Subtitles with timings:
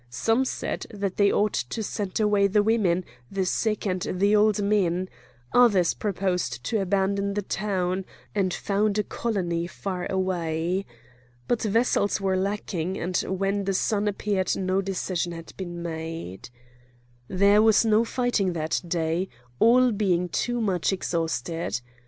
[0.09, 4.59] Some said that they ought to send away the women, the sick, and the old
[4.59, 5.07] men;
[5.53, 10.87] others proposed to abandon the town, and found a colony far away.
[11.47, 16.49] But vessels were lacking, and when the sun appeared no decision had been made.
[17.27, 19.29] There was no fighting that day,
[19.59, 21.79] all being too much exhausted.